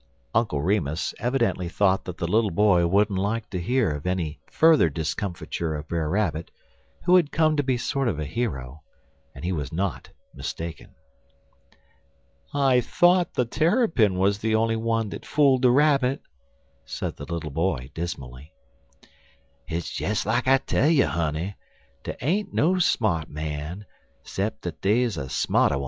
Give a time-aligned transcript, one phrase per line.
[0.33, 4.89] Uncle Remus evidently thought that the little boy wouldn't like to hear of any further
[4.89, 6.49] discomfiture of Brer Rabbit,
[7.05, 8.81] who had come to be a sort of hero,
[9.35, 10.95] and he was not mistaken.
[12.51, 16.23] "I thought the Terrapin was the only one that fooled the Rabbit,"
[16.83, 18.53] said the little boy, dismally.
[19.67, 21.57] "Hit's des like I tell you, honey.
[22.03, 23.85] Dey ain't no smart man,
[24.23, 25.77] 'cep' w'at dey's a smarter.